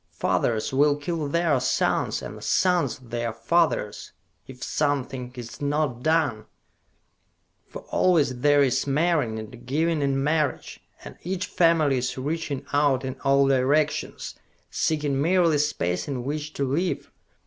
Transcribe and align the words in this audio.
Fathers 0.13 0.73
will 0.73 0.95
kill 0.95 1.27
their 1.27 1.59
sons, 1.59 2.23
and 2.23 2.43
sons 2.43 2.97
their 2.97 3.31
fathers, 3.31 4.13
if 4.47 4.63
something 4.63 5.31
is 5.35 5.61
not 5.61 6.01
done! 6.01 6.47
For 7.67 7.83
always 7.91 8.39
there 8.39 8.63
is 8.63 8.87
marrying 8.87 9.37
and 9.37 9.63
giving 9.67 10.01
in 10.01 10.23
marriage, 10.23 10.79
and 11.03 11.17
each 11.21 11.45
family 11.45 11.99
is 11.99 12.17
reaching 12.17 12.65
out 12.73 13.05
in 13.05 13.15
all 13.23 13.47
directions, 13.47 14.33
seeking 14.71 15.21
merely 15.21 15.59
space 15.59 16.07
in 16.07 16.23
which 16.23 16.53
to 16.53 16.65
live. 16.67 17.11